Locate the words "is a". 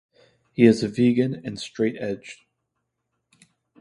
0.65-0.87